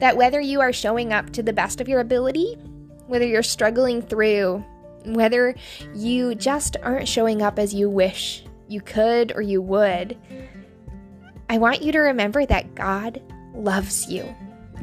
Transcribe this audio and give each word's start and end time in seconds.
that 0.00 0.16
whether 0.16 0.40
you 0.40 0.60
are 0.60 0.72
showing 0.72 1.12
up 1.12 1.30
to 1.30 1.42
the 1.42 1.52
best 1.52 1.80
of 1.80 1.88
your 1.88 2.00
ability, 2.00 2.54
whether 3.06 3.26
you're 3.26 3.42
struggling 3.42 4.02
through, 4.02 4.64
whether 5.04 5.54
you 5.94 6.34
just 6.34 6.76
aren't 6.82 7.08
showing 7.08 7.42
up 7.42 7.58
as 7.58 7.72
you 7.72 7.88
wish 7.88 8.44
you 8.68 8.80
could 8.80 9.32
or 9.34 9.42
you 9.42 9.62
would, 9.62 10.16
I 11.48 11.58
want 11.58 11.82
you 11.82 11.92
to 11.92 11.98
remember 11.98 12.46
that 12.46 12.74
God 12.74 13.20
loves 13.54 14.08
you. 14.08 14.34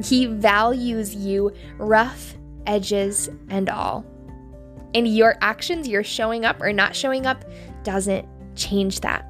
He 0.02 0.26
values 0.26 1.14
you, 1.14 1.52
rough 1.78 2.34
edges 2.66 3.28
and 3.48 3.68
all. 3.68 4.04
And 4.94 5.08
your 5.08 5.36
actions, 5.40 5.88
your 5.88 6.04
showing 6.04 6.44
up 6.44 6.60
or 6.62 6.72
not 6.72 6.94
showing 6.94 7.26
up, 7.26 7.44
doesn't 7.82 8.28
change 8.54 9.00
that. 9.00 9.26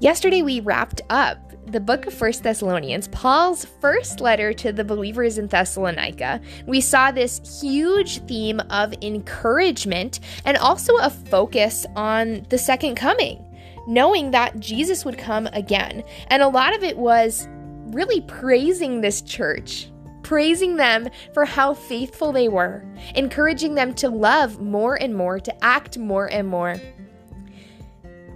Yesterday, 0.00 0.42
we 0.42 0.60
wrapped 0.60 1.00
up 1.10 1.45
the 1.66 1.80
book 1.80 2.06
of 2.06 2.14
First 2.14 2.42
Thessalonians, 2.42 3.08
Paul's 3.08 3.64
first 3.64 4.20
letter 4.20 4.52
to 4.52 4.72
the 4.72 4.84
believers 4.84 5.36
in 5.36 5.48
Thessalonica. 5.48 6.40
We 6.66 6.80
saw 6.80 7.10
this 7.10 7.60
huge 7.60 8.18
theme 8.26 8.60
of 8.70 8.94
encouragement 9.02 10.20
and 10.44 10.56
also 10.56 10.96
a 10.96 11.10
focus 11.10 11.84
on 11.96 12.46
the 12.50 12.58
second 12.58 12.94
coming, 12.94 13.44
knowing 13.88 14.30
that 14.30 14.60
Jesus 14.60 15.04
would 15.04 15.18
come 15.18 15.48
again. 15.52 16.04
And 16.28 16.42
a 16.42 16.48
lot 16.48 16.74
of 16.74 16.84
it 16.84 16.96
was 16.96 17.48
really 17.86 18.20
praising 18.22 19.00
this 19.00 19.20
church. 19.22 19.90
Praising 20.22 20.74
them 20.74 21.08
for 21.32 21.44
how 21.44 21.72
faithful 21.72 22.32
they 22.32 22.48
were, 22.48 22.84
encouraging 23.14 23.76
them 23.76 23.94
to 23.94 24.08
love 24.08 24.60
more 24.60 25.00
and 25.00 25.14
more, 25.14 25.38
to 25.38 25.64
act 25.64 25.98
more 25.98 26.26
and 26.26 26.48
more. 26.48 26.80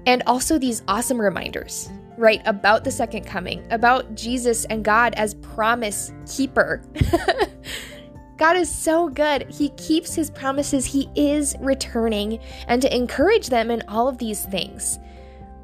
And 0.06 0.22
also 0.24 0.56
these 0.56 0.84
awesome 0.86 1.20
reminders, 1.20 1.90
right, 2.20 2.42
about 2.44 2.84
the 2.84 2.90
second 2.90 3.24
coming, 3.24 3.66
about 3.70 4.14
Jesus 4.14 4.66
and 4.66 4.84
God 4.84 5.14
as 5.16 5.34
promise 5.34 6.12
keeper. 6.30 6.82
God 8.36 8.56
is 8.56 8.70
so 8.70 9.08
good. 9.08 9.50
He 9.50 9.70
keeps 9.70 10.14
his 10.14 10.30
promises. 10.30 10.84
He 10.84 11.08
is 11.14 11.56
returning, 11.60 12.38
and 12.68 12.80
to 12.82 12.94
encourage 12.94 13.48
them 13.48 13.70
in 13.70 13.82
all 13.88 14.06
of 14.06 14.18
these 14.18 14.44
things. 14.44 14.98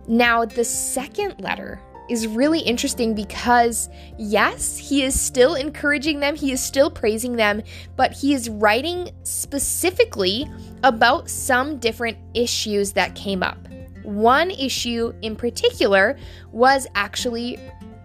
Now, 0.08 0.44
the 0.44 0.64
second 0.64 1.40
letter 1.40 1.80
is 2.08 2.26
really 2.26 2.60
interesting 2.60 3.14
because, 3.14 3.91
yes, 4.16 4.78
he 4.78 5.02
is 5.02 5.18
still 5.18 5.56
encouraging 5.56 6.20
them, 6.20 6.36
he 6.36 6.52
is 6.52 6.60
still 6.60 6.91
praising 6.91 7.36
them, 7.36 7.62
but 7.96 8.12
he 8.12 8.32
is 8.32 8.48
writing 8.48 9.10
specifically 9.24 10.48
about 10.84 11.28
some 11.28 11.78
different 11.78 12.16
issues 12.34 12.92
that 12.92 13.14
came 13.14 13.42
up. 13.42 13.58
One 14.06 14.52
issue 14.52 15.12
in 15.20 15.34
particular 15.34 16.16
was 16.52 16.86
actually 16.94 17.58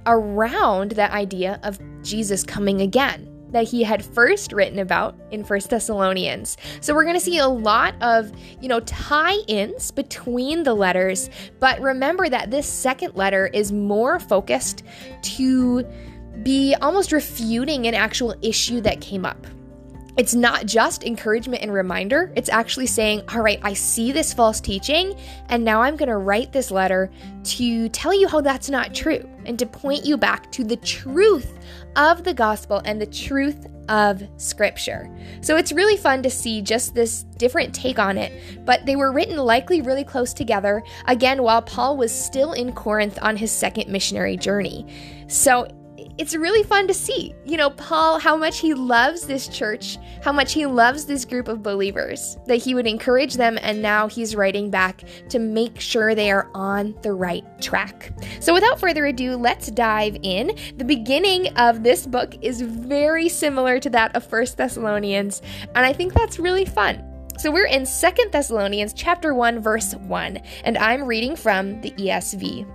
around 0.07 0.91
that 0.93 1.11
idea 1.11 1.59
of 1.61 1.79
Jesus 2.01 2.43
coming 2.43 2.81
again 2.81 3.27
that 3.51 3.67
he 3.67 3.83
had 3.83 4.03
first 4.03 4.51
written 4.51 4.79
about 4.79 5.15
in 5.29 5.43
First 5.43 5.69
Thessalonians. 5.69 6.57
So 6.79 6.95
we're 6.95 7.03
going 7.03 7.17
to 7.17 7.21
see 7.21 7.37
a 7.37 7.47
lot 7.47 7.93
of, 8.01 8.31
you 8.61 8.67
know, 8.67 8.79
tie-ins 8.79 9.91
between 9.91 10.63
the 10.63 10.73
letters, 10.73 11.29
but 11.59 11.79
remember 11.81 12.29
that 12.29 12.49
this 12.49 12.65
second 12.65 13.15
letter 13.15 13.47
is 13.47 13.71
more 13.71 14.19
focused 14.19 14.83
to 15.21 15.85
be 16.43 16.73
almost 16.81 17.11
refuting 17.11 17.87
an 17.87 17.93
actual 17.93 18.33
issue 18.41 18.81
that 18.81 19.01
came 19.01 19.25
up 19.25 19.45
it's 20.17 20.35
not 20.35 20.65
just 20.65 21.03
encouragement 21.03 21.63
and 21.63 21.73
reminder. 21.73 22.31
It's 22.35 22.49
actually 22.49 22.87
saying, 22.87 23.23
all 23.33 23.41
right, 23.41 23.59
I 23.63 23.73
see 23.73 24.11
this 24.11 24.33
false 24.33 24.59
teaching, 24.59 25.17
and 25.49 25.63
now 25.63 25.81
I'm 25.81 25.95
going 25.95 26.09
to 26.09 26.17
write 26.17 26.51
this 26.51 26.69
letter 26.71 27.09
to 27.43 27.89
tell 27.89 28.13
you 28.13 28.27
how 28.27 28.41
that's 28.41 28.69
not 28.69 28.93
true 28.93 29.27
and 29.45 29.57
to 29.57 29.65
point 29.65 30.05
you 30.05 30.17
back 30.17 30.51
to 30.51 30.63
the 30.63 30.75
truth 30.77 31.57
of 31.95 32.23
the 32.23 32.33
gospel 32.33 32.81
and 32.85 33.01
the 33.01 33.05
truth 33.05 33.67
of 33.89 34.21
scripture. 34.37 35.09
So 35.41 35.57
it's 35.57 35.71
really 35.71 35.97
fun 35.97 36.23
to 36.23 36.29
see 36.29 36.61
just 36.61 36.93
this 36.93 37.23
different 37.23 37.73
take 37.73 37.99
on 37.99 38.17
it, 38.17 38.65
but 38.65 38.85
they 38.85 38.95
were 38.95 39.11
written 39.11 39.37
likely 39.37 39.81
really 39.81 40.03
close 40.03 40.33
together, 40.33 40.83
again, 41.07 41.41
while 41.41 41.61
Paul 41.61 41.97
was 41.97 42.11
still 42.11 42.53
in 42.53 42.73
Corinth 42.73 43.17
on 43.21 43.35
his 43.35 43.51
second 43.51 43.89
missionary 43.89 44.37
journey. 44.37 44.85
So 45.27 45.67
it's 46.21 46.35
really 46.35 46.61
fun 46.61 46.87
to 46.87 46.93
see, 46.93 47.33
you 47.45 47.57
know, 47.57 47.71
Paul, 47.71 48.19
how 48.19 48.37
much 48.37 48.59
he 48.59 48.75
loves 48.75 49.25
this 49.25 49.47
church, 49.47 49.97
how 50.21 50.31
much 50.31 50.53
he 50.53 50.67
loves 50.67 51.03
this 51.03 51.25
group 51.25 51.47
of 51.47 51.63
believers, 51.63 52.37
that 52.45 52.57
he 52.57 52.75
would 52.75 52.85
encourage 52.85 53.33
them, 53.33 53.57
and 53.63 53.81
now 53.81 54.07
he's 54.07 54.35
writing 54.35 54.69
back 54.69 55.03
to 55.29 55.39
make 55.39 55.79
sure 55.79 56.13
they 56.13 56.29
are 56.29 56.47
on 56.53 56.93
the 57.01 57.11
right 57.11 57.43
track. 57.59 58.13
So, 58.39 58.53
without 58.53 58.79
further 58.79 59.07
ado, 59.07 59.35
let's 59.35 59.71
dive 59.71 60.15
in. 60.21 60.55
The 60.77 60.85
beginning 60.85 61.47
of 61.57 61.81
this 61.81 62.05
book 62.05 62.35
is 62.43 62.61
very 62.61 63.27
similar 63.27 63.79
to 63.79 63.89
that 63.89 64.15
of 64.15 64.23
First 64.23 64.57
Thessalonians, 64.57 65.41
and 65.73 65.83
I 65.83 65.91
think 65.91 66.13
that's 66.13 66.37
really 66.37 66.65
fun. 66.65 67.03
So 67.39 67.49
we're 67.49 67.65
in 67.65 67.87
Second 67.87 68.31
Thessalonians 68.31 68.93
chapter 68.93 69.33
1 69.33 69.61
verse 69.61 69.95
1 69.95 70.37
and 70.63 70.77
I'm 70.77 71.05
reading 71.05 71.35
from 71.35 71.81
the 71.81 71.89
ESV. 71.91 72.67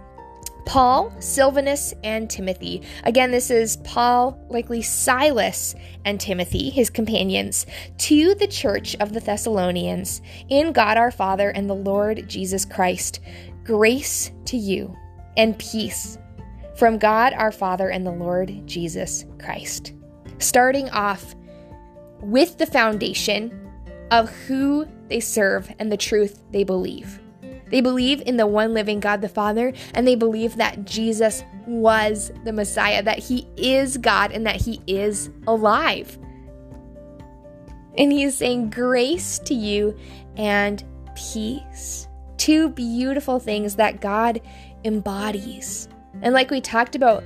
Paul, 0.67 1.15
Silvanus, 1.21 1.95
and 2.03 2.29
Timothy. 2.29 2.83
Again, 3.05 3.31
this 3.31 3.51
is 3.51 3.77
Paul, 3.79 4.39
likely 4.51 4.83
Silas, 4.83 5.77
and 6.05 6.21
Timothy, 6.21 6.71
his 6.71 6.91
companions, 6.91 7.67
to 7.99 8.35
the 8.35 8.49
church 8.49 8.97
of 8.97 9.13
the 9.13 9.21
Thessalonians, 9.21 10.21
in 10.49 10.73
God 10.73 10.99
our 10.99 11.13
Father 11.13 11.51
and 11.51 11.71
the 11.71 11.75
Lord 11.75 12.29
Jesus 12.29 12.65
Christ. 12.65 13.21
Grace 13.65 14.33
to 14.47 14.57
you 14.57 14.95
and 15.37 15.59
peace 15.59 16.19
from 16.77 16.99
God 16.99 17.33
our 17.33 17.53
Father 17.53 17.89
and 17.89 18.05
the 18.05 18.11
Lord 18.11 18.67
Jesus 18.67 19.25
Christ. 19.39 19.93
Starting 20.39 20.91
off 20.91 21.35
with 22.21 22.59
the 22.59 22.67
foundation 22.67 23.71
of 24.11 24.31
who 24.31 24.87
they 25.09 25.21
serve 25.21 25.73
and 25.79 25.91
the 25.91 25.97
truth 25.97 26.43
they 26.51 26.65
believe. 26.65 27.21
They 27.69 27.81
believe 27.81 28.23
in 28.23 28.37
the 28.37 28.47
one 28.47 28.75
living 28.75 29.01
God 29.01 29.21
the 29.21 29.29
Father, 29.29 29.73
and 29.95 30.07
they 30.07 30.15
believe 30.15 30.57
that 30.57 30.85
Jesus 30.85 31.43
was 31.67 32.31
the 32.45 32.53
Messiah, 32.53 33.03
that 33.03 33.19
he 33.19 33.49
is 33.57 33.97
God, 33.97 34.33
and 34.33 34.47
that 34.47 34.61
he 34.61 34.81
is 34.87 35.31
alive. 35.47 36.19
And 37.99 38.13
he 38.13 38.25
is 38.25 38.37
saying, 38.37 38.71
Grace 38.71 39.39
to 39.41 39.55
you 39.55 39.97
and 40.37 40.85
peace. 41.15 42.09
Two 42.37 42.69
beautiful 42.69 43.41
things 43.41 43.77
that 43.77 44.01
God 44.01 44.41
embodies. 44.85 45.89
And 46.23 46.33
like 46.35 46.51
we 46.51 46.61
talked 46.61 46.95
about, 46.95 47.25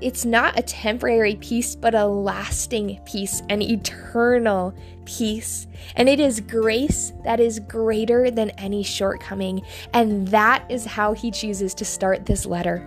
it's 0.00 0.24
not 0.24 0.58
a 0.58 0.62
temporary 0.62 1.36
peace, 1.36 1.74
but 1.74 1.94
a 1.94 2.06
lasting 2.06 3.00
peace, 3.06 3.42
an 3.48 3.62
eternal 3.62 4.74
peace. 5.04 5.66
And 5.96 6.08
it 6.08 6.20
is 6.20 6.40
grace 6.40 7.12
that 7.24 7.40
is 7.40 7.60
greater 7.60 8.30
than 8.30 8.50
any 8.50 8.82
shortcoming. 8.82 9.62
And 9.92 10.28
that 10.28 10.64
is 10.70 10.84
how 10.84 11.12
he 11.12 11.30
chooses 11.30 11.74
to 11.74 11.84
start 11.84 12.26
this 12.26 12.46
letter. 12.46 12.86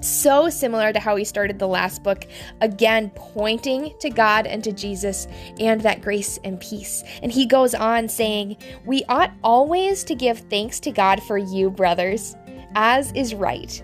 So 0.00 0.50
similar 0.50 0.92
to 0.92 1.00
how 1.00 1.16
he 1.16 1.24
started 1.24 1.58
the 1.58 1.66
last 1.66 2.02
book, 2.02 2.26
again, 2.60 3.10
pointing 3.14 3.94
to 3.98 4.10
God 4.10 4.46
and 4.46 4.62
to 4.62 4.72
Jesus 4.72 5.26
and 5.58 5.80
that 5.80 6.02
grace 6.02 6.38
and 6.44 6.60
peace. 6.60 7.02
And 7.22 7.32
he 7.32 7.46
goes 7.46 7.74
on 7.74 8.08
saying, 8.08 8.58
We 8.84 9.04
ought 9.08 9.32
always 9.42 10.04
to 10.04 10.14
give 10.14 10.38
thanks 10.50 10.78
to 10.80 10.92
God 10.92 11.22
for 11.22 11.38
you, 11.38 11.70
brothers, 11.70 12.36
as 12.74 13.10
is 13.12 13.34
right 13.34 13.82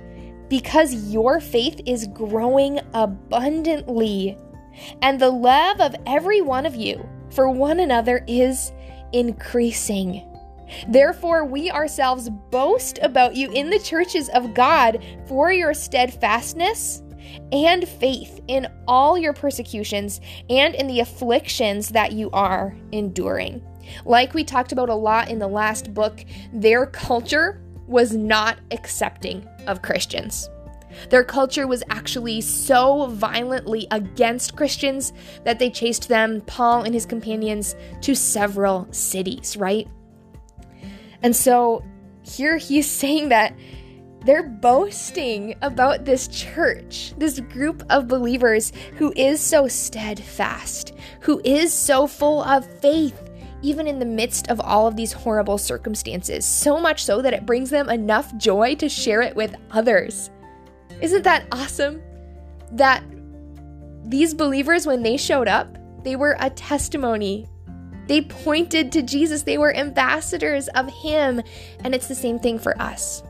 because 0.53 1.11
your 1.11 1.41
faith 1.41 1.81
is 1.87 2.07
growing 2.09 2.79
abundantly, 2.93 4.37
and 5.01 5.19
the 5.19 5.31
love 5.31 5.81
of 5.81 5.97
every 6.07 6.43
one 6.43 6.67
of 6.67 6.77
you 6.77 7.09
for 7.31 7.49
one 7.49 7.81
another 7.81 8.23
is 8.29 8.71
increasing. 9.15 10.23
Therefore, 10.89 11.47
we 11.47 11.71
ourselves 11.71 12.29
boast 12.51 12.99
about 13.01 13.35
you 13.35 13.51
in 13.53 13.71
the 13.71 13.79
churches 13.79 14.29
of 14.29 14.53
God 14.53 15.03
for 15.27 15.51
your 15.51 15.73
steadfastness 15.73 17.03
and 17.51 17.89
faith 17.89 18.43
in 18.47 18.67
all 18.87 19.17
your 19.17 19.33
persecutions 19.33 20.21
and 20.51 20.75
in 20.75 20.87
the 20.87 21.01
afflictions 21.01 21.89
that 21.89 22.13
you 22.13 22.29
are 22.33 22.77
enduring. 22.93 23.65
Like 24.05 24.35
we 24.35 24.45
talked 24.45 24.73
about 24.73 24.91
a 24.91 24.95
lot 24.95 25.31
in 25.31 25.39
the 25.39 25.49
last 25.49 25.95
book, 25.95 26.23
their 26.53 26.85
culture 26.85 27.63
was 27.87 28.15
not 28.15 28.59
accepting 28.71 29.47
of 29.67 29.83
Christians. 29.83 30.49
Their 31.11 31.25
culture 31.25 31.67
was 31.67 31.83
actually 31.91 32.41
so 32.41 33.07
violently 33.07 33.87
against 33.91 34.57
Christians 34.57 35.13
that 35.45 35.59
they 35.59 35.71
chased 35.71 36.09
them, 36.09 36.43
Paul 36.43 36.83
and 36.83 36.95
his 36.95 37.07
companions, 37.07 37.75
to 38.03 38.15
several 38.15 38.87
cities, 38.93 39.57
right? 39.57 39.89
And 41.23 41.35
so 41.35 41.85
here 42.23 42.57
he's 42.57 42.91
saying 42.91 43.31
that 43.31 43.57
they're 44.25 44.49
boasting 44.49 45.57
about 45.63 46.05
this 46.05 46.29
church, 46.29 47.13
this 47.19 47.41
group 47.41 47.83
of 47.91 48.07
believers 48.07 48.73
who 48.97 49.13
is 49.17 49.41
so 49.41 49.67
steadfast, 49.67 50.93
who 51.21 51.41
is 51.45 51.73
so 51.73 52.07
full 52.07 52.43
of 52.45 52.65
faith, 52.81 53.32
even 53.63 53.87
in 53.87 53.99
the 53.99 54.05
midst 54.05 54.49
of 54.49 54.61
all 54.61 54.87
of 54.87 54.97
these 54.97 55.13
horrible 55.13 55.59
circumstances, 55.59 56.45
so 56.45 56.81
much 56.81 57.05
so 57.05 57.23
that 57.23 57.33
it 57.33 57.47
brings 57.47 57.71
them 57.71 57.89
enough 57.89 58.37
joy 58.37 58.75
to 58.77 58.89
share 58.89 59.23
it 59.23 59.35
with 59.35 59.55
others. 59.71 60.31
Isn't 61.01 61.23
that 61.23 61.47
awesome? 61.53 62.03
That 62.73 63.03
these 64.05 64.35
believers, 64.35 64.87
when 64.87 65.03
they 65.03 65.17
showed 65.17 65.49
up, 65.49 65.77
they 66.05 66.17
were 66.17 66.37
a 66.41 66.51
testimony. 66.51 67.49
They 68.09 68.23
pointed 68.23 68.93
to 68.93 69.03
Jesus, 69.03 69.43
they 69.43 69.59
were 69.59 69.75
ambassadors 69.75 70.69
of 70.69 70.89
Him. 70.89 71.41
And 71.85 71.95
it's 71.95 72.09
the 72.09 72.15
same 72.15 72.39
thing 72.39 72.59
for 72.59 72.81
us 72.81 73.23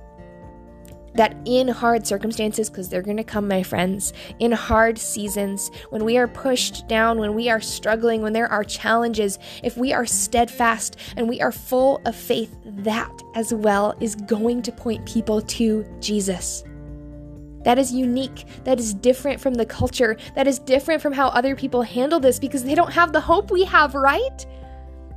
that 1.14 1.36
in 1.44 1.68
hard 1.68 2.06
circumstances, 2.06 2.70
because 2.70 2.88
they're 2.88 3.02
going 3.02 3.16
to 3.16 3.24
come, 3.24 3.46
my 3.48 3.62
friends, 3.62 4.12
in 4.38 4.52
hard 4.52 4.98
seasons, 4.98 5.70
when 5.90 6.04
we 6.04 6.16
are 6.16 6.28
pushed 6.28 6.86
down, 6.88 7.18
when 7.18 7.34
we 7.34 7.48
are 7.48 7.60
struggling, 7.60 8.22
when 8.22 8.32
there 8.32 8.50
are 8.50 8.64
challenges, 8.64 9.38
if 9.62 9.76
we 9.76 9.92
are 9.92 10.06
steadfast 10.06 10.96
and 11.16 11.28
we 11.28 11.40
are 11.40 11.52
full 11.52 12.00
of 12.06 12.16
faith, 12.16 12.56
that 12.64 13.12
as 13.34 13.52
well 13.52 13.94
is 14.00 14.14
going 14.14 14.62
to 14.62 14.72
point 14.72 15.04
people 15.06 15.40
to 15.42 15.84
Jesus. 16.00 16.64
That 17.64 17.78
is 17.78 17.92
unique. 17.92 18.44
That 18.64 18.80
is 18.80 18.92
different 18.92 19.40
from 19.40 19.54
the 19.54 19.66
culture. 19.66 20.16
That 20.34 20.48
is 20.48 20.58
different 20.58 21.00
from 21.00 21.12
how 21.12 21.28
other 21.28 21.54
people 21.54 21.82
handle 21.82 22.18
this 22.18 22.38
because 22.38 22.64
they 22.64 22.74
don't 22.74 22.92
have 22.92 23.12
the 23.12 23.20
hope 23.20 23.50
we 23.50 23.64
have, 23.64 23.94
right? 23.94 24.46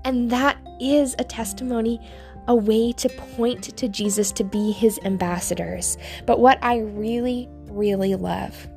And 0.04 0.30
that 0.30 0.58
is 0.80 1.16
a 1.18 1.24
testimony, 1.24 2.00
a 2.48 2.56
way 2.56 2.92
to 2.94 3.10
point 3.10 3.64
to 3.78 3.88
Jesus 3.88 4.32
to 4.34 4.44
be 4.44 4.72
his 4.72 5.00
ambassadors. 5.04 5.98
But 6.26 6.40
what 6.40 6.60
I 6.62 6.78
really, 6.80 7.48
really 7.70 8.16
love 8.16 8.68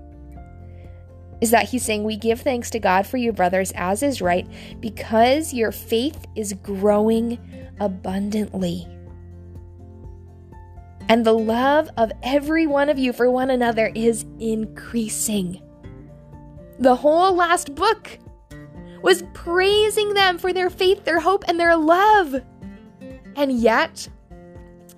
is 1.40 1.50
that 1.50 1.68
he's 1.68 1.84
saying, 1.84 2.04
We 2.04 2.16
give 2.16 2.40
thanks 2.40 2.70
to 2.70 2.78
God 2.78 3.06
for 3.06 3.16
you, 3.16 3.32
brothers, 3.32 3.72
as 3.74 4.02
is 4.02 4.20
right, 4.20 4.46
because 4.80 5.52
your 5.52 5.72
faith 5.72 6.26
is 6.34 6.52
growing 6.52 7.38
abundantly 7.80 8.88
and 11.08 11.24
the 11.24 11.32
love 11.32 11.88
of 11.96 12.12
every 12.22 12.66
one 12.66 12.88
of 12.88 12.98
you 12.98 13.12
for 13.12 13.30
one 13.30 13.50
another 13.50 13.90
is 13.94 14.26
increasing. 14.38 15.62
The 16.78 16.94
whole 16.94 17.34
last 17.34 17.74
book 17.74 18.18
was 19.02 19.24
praising 19.32 20.14
them 20.14 20.38
for 20.38 20.52
their 20.52 20.68
faith, 20.68 21.04
their 21.04 21.20
hope, 21.20 21.44
and 21.48 21.58
their 21.58 21.76
love. 21.76 22.42
And 23.38 23.52
yet, 23.52 24.08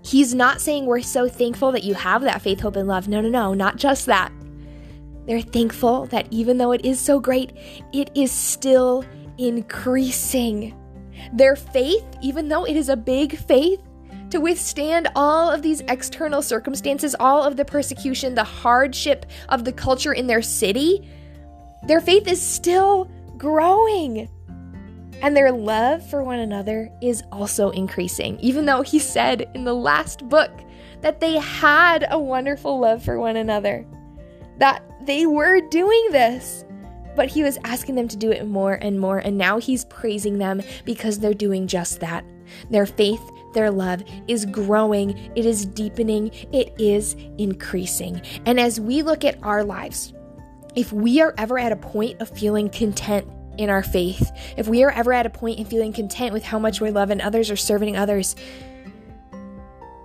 he's 0.03 0.35
not 0.35 0.63
saying 0.63 0.87
we're 0.87 1.03
so 1.03 1.29
thankful 1.29 1.73
that 1.73 1.85
you 1.85 1.93
have 1.93 2.23
that 2.23 2.41
faith, 2.41 2.61
hope, 2.61 2.77
and 2.77 2.89
love. 2.89 3.07
No, 3.07 3.21
no, 3.21 3.29
no, 3.29 3.53
not 3.53 3.77
just 3.77 4.07
that. 4.07 4.33
They're 5.27 5.43
thankful 5.43 6.07
that 6.07 6.27
even 6.31 6.57
though 6.57 6.73
it 6.73 6.83
is 6.83 6.99
so 6.99 7.21
great, 7.21 7.53
it 7.93 8.11
is 8.15 8.33
still 8.33 9.05
increasing. 9.37 10.75
Their 11.35 11.55
faith, 11.55 12.03
even 12.23 12.49
though 12.49 12.65
it 12.65 12.77
is 12.77 12.89
a 12.89 12.97
big 12.97 13.37
faith, 13.37 13.83
to 14.31 14.41
withstand 14.41 15.09
all 15.15 15.51
of 15.51 15.61
these 15.61 15.83
external 15.83 16.41
circumstances, 16.41 17.15
all 17.21 17.43
of 17.43 17.59
the 17.59 17.65
persecution, 17.67 18.35
the 18.35 18.43
hardship 18.43 19.27
of 19.51 19.67
the 19.67 19.73
culture 19.73 20.15
in 20.15 20.27
their 20.27 20.41
city, 20.41 21.07
their 21.87 22.01
faith 22.01 22.27
is 22.27 22.41
still 22.41 23.11
growing. 23.37 24.31
And 25.23 25.37
their 25.37 25.53
love 25.53 26.09
for 26.09 26.23
one 26.23 26.39
another 26.39 26.91
is 27.01 27.23
also 27.31 27.71
increasing, 27.71 28.39
even 28.41 28.65
though 28.65 28.83
he 28.83 28.99
said 28.99 29.51
in 29.55 29.65
the 29.65 29.75
last 29.75 30.29
book 30.29 30.51
that 31.01 31.21
they 31.21 31.39
had 31.39 32.07
a 32.11 32.19
wonderful 32.19 32.79
love 32.79 33.03
for 33.03 33.19
one 33.19 33.37
another, 33.37 33.87
that 34.59 34.83
they 35.05 35.27
were 35.27 35.61
doing 35.69 36.07
this. 36.11 36.65
But 37.17 37.29
he 37.29 37.43
was 37.43 37.59
asking 37.65 37.97
them 37.97 38.09
to 38.09 38.17
do 38.17 38.31
it 38.31 38.47
more 38.47 38.75
and 38.75 38.99
more, 38.99 39.19
and 39.19 39.37
now 39.37 39.59
he's 39.59 39.85
praising 39.87 40.39
them 40.39 40.63
because 40.85 41.19
they're 41.19 41.35
doing 41.35 41.67
just 41.67 42.01
that. 42.01 42.25
Their 42.71 42.87
faith 42.87 43.21
their 43.53 43.71
love 43.71 44.03
is 44.29 44.47
growing, 44.47 45.19
it 45.35 45.45
is 45.45 45.67
deepening, 45.67 46.31
it 46.53 46.73
is 46.79 47.17
increasing. 47.39 48.23
And 48.47 48.61
as 48.61 48.81
we 48.81 49.03
look 49.03 49.25
at 49.25 49.43
our 49.43 49.65
lives, 49.65 50.13
if 50.77 50.93
we 50.93 51.21
are 51.21 51.35
ever 51.37 51.59
at 51.59 51.73
a 51.73 51.77
point 51.77 52.21
of 52.21 52.31
feeling 52.31 52.71
content 52.71 53.29
in 53.61 53.71
our 53.71 53.83
faith, 53.83 54.31
if 54.57 54.67
we 54.67 54.83
are 54.83 54.91
ever 54.91 55.13
at 55.13 55.27
a 55.27 55.31
point 55.31 55.59
in 55.59 55.65
feeling 55.65 55.93
content 55.93 56.33
with 56.33 56.43
how 56.43 56.59
much 56.59 56.81
we're 56.81 56.91
loving 56.91 57.21
others 57.21 57.51
or 57.51 57.57
serving 57.57 57.97
others, 57.97 58.35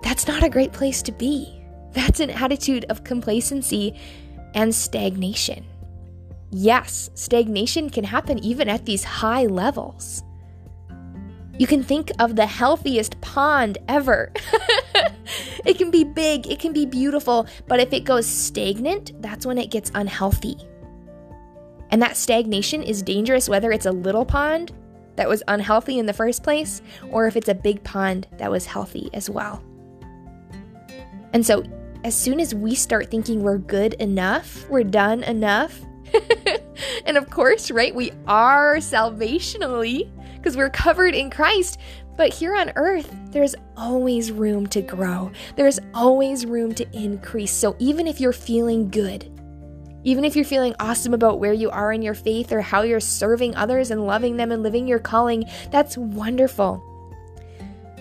that's 0.02 0.28
not 0.28 0.44
a 0.44 0.48
great 0.48 0.72
place 0.72 1.02
to 1.02 1.12
be. 1.12 1.62
That's 1.92 2.20
an 2.20 2.30
attitude 2.30 2.84
of 2.90 3.04
complacency 3.04 3.98
and 4.54 4.74
stagnation. 4.74 5.64
Yes, 6.50 7.10
stagnation 7.14 7.90
can 7.90 8.04
happen 8.04 8.38
even 8.38 8.68
at 8.68 8.84
these 8.84 9.02
high 9.02 9.46
levels. 9.46 10.22
You 11.58 11.66
can 11.66 11.82
think 11.82 12.12
of 12.18 12.36
the 12.36 12.46
healthiest 12.46 13.20
pond 13.22 13.78
ever. 13.88 14.32
it 15.64 15.78
can 15.78 15.90
be 15.90 16.04
big, 16.04 16.46
it 16.46 16.60
can 16.60 16.72
be 16.72 16.84
beautiful, 16.84 17.46
but 17.66 17.80
if 17.80 17.92
it 17.92 18.04
goes 18.04 18.26
stagnant, 18.26 19.20
that's 19.22 19.46
when 19.46 19.56
it 19.56 19.70
gets 19.70 19.90
unhealthy. 19.94 20.56
And 21.96 22.02
that 22.02 22.18
stagnation 22.18 22.82
is 22.82 23.00
dangerous 23.00 23.48
whether 23.48 23.72
it's 23.72 23.86
a 23.86 23.90
little 23.90 24.26
pond 24.26 24.70
that 25.14 25.26
was 25.26 25.42
unhealthy 25.48 25.98
in 25.98 26.04
the 26.04 26.12
first 26.12 26.42
place 26.42 26.82
or 27.08 27.26
if 27.26 27.36
it's 27.36 27.48
a 27.48 27.54
big 27.54 27.82
pond 27.84 28.26
that 28.36 28.50
was 28.50 28.66
healthy 28.66 29.08
as 29.14 29.30
well. 29.30 29.64
And 31.32 31.46
so, 31.46 31.64
as 32.04 32.14
soon 32.14 32.38
as 32.38 32.54
we 32.54 32.74
start 32.74 33.10
thinking 33.10 33.42
we're 33.42 33.56
good 33.56 33.94
enough, 33.94 34.68
we're 34.68 34.84
done 34.84 35.22
enough, 35.22 35.80
and 37.06 37.16
of 37.16 37.30
course, 37.30 37.70
right, 37.70 37.94
we 37.94 38.12
are 38.26 38.76
salvationally 38.76 40.10
because 40.34 40.54
we're 40.54 40.68
covered 40.68 41.14
in 41.14 41.30
Christ. 41.30 41.80
But 42.18 42.34
here 42.34 42.54
on 42.54 42.72
earth, 42.76 43.10
there's 43.30 43.54
always 43.74 44.30
room 44.32 44.66
to 44.66 44.82
grow. 44.82 45.30
There's 45.56 45.80
always 45.94 46.44
room 46.44 46.74
to 46.74 46.86
increase. 46.92 47.52
So 47.52 47.74
even 47.78 48.06
if 48.06 48.20
you're 48.20 48.34
feeling 48.34 48.90
good, 48.90 49.32
even 50.04 50.24
if 50.24 50.36
you're 50.36 50.44
feeling 50.44 50.74
awesome 50.78 51.14
about 51.14 51.40
where 51.40 51.52
you 51.52 51.70
are 51.70 51.92
in 51.92 52.02
your 52.02 52.14
faith 52.14 52.52
or 52.52 52.60
how 52.60 52.82
you're 52.82 53.00
serving 53.00 53.54
others 53.56 53.90
and 53.90 54.06
loving 54.06 54.36
them 54.36 54.52
and 54.52 54.62
living 54.62 54.86
your 54.86 54.98
calling, 54.98 55.44
that's 55.70 55.98
wonderful. 55.98 56.82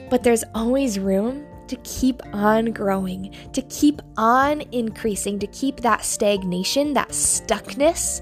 But 0.10 0.24
there's 0.24 0.44
always 0.54 1.00
room 1.00 1.46
to 1.68 1.76
keep 1.78 2.22
on 2.34 2.72
growing, 2.72 3.34
to 3.54 3.62
keep 3.64 4.02
on 4.18 4.62
increasing, 4.72 5.40
to 5.40 5.48
keep 5.48 5.78
that 5.82 6.06
stagnation, 6.06 6.94
that 6.94 7.10
stuckness, 7.10 8.22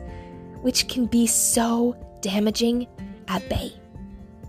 which 0.62 0.88
can 0.88 1.06
be 1.06 1.28
so 1.28 1.98
damaging 2.22 2.88
at 3.28 3.48
bay. 3.50 3.74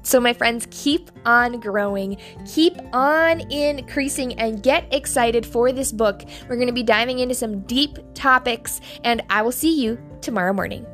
So, 0.04 0.20
my 0.20 0.34
friends, 0.34 0.68
keep 0.70 1.10
on 1.24 1.60
growing, 1.60 2.18
keep 2.46 2.78
on 2.92 3.40
increasing, 3.50 4.34
and 4.34 4.62
get 4.62 4.86
excited 4.92 5.44
for 5.44 5.72
this 5.72 5.90
book. 5.92 6.22
We're 6.48 6.56
going 6.56 6.68
to 6.68 6.74
be 6.74 6.82
diving 6.82 7.18
into 7.18 7.34
some 7.34 7.60
deep 7.62 7.98
topics, 8.14 8.80
and 9.02 9.22
I 9.30 9.42
will 9.42 9.52
see 9.52 9.82
you 9.82 9.98
tomorrow 10.20 10.52
morning. 10.52 10.86